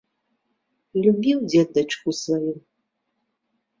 Любіў 1.03 1.37
дзед 1.53 1.67
дачку 1.77 2.09
сваю. 2.23 2.53